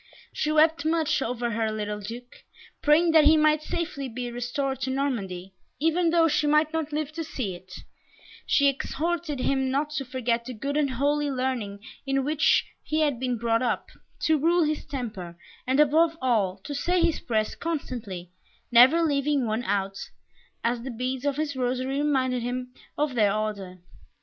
[0.33, 2.43] She wept much over her little Duke,
[2.81, 7.11] praying that he might safely be restored to Normandy, even though she might not live
[7.11, 7.71] to see it;
[8.47, 13.19] she exhorted him not to forget the good and holy learning in which he had
[13.19, 13.89] been brought up,
[14.21, 15.37] to rule his temper,
[15.67, 18.31] and, above all, to say his prayers constantly,
[18.71, 19.93] never leaving out one,
[20.63, 23.77] as the beads of his rosary reminded him of their order.